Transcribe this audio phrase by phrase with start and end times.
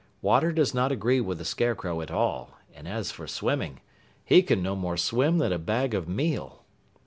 [0.23, 3.81] Water does not agree with the Scarecrow at all, and as for swimming,
[4.25, 6.65] he can no more swim than a bag of meal.